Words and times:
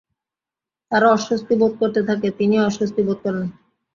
তারা 0.91 1.07
অস্বস্তি 1.11 1.53
বোধ 1.59 1.73
করতে 1.79 2.01
থাকে, 2.03 2.27
তিনিও 2.39 2.61
অস্বস্তি 2.65 3.01
বোধ 3.07 3.17
করেন। 3.23 3.45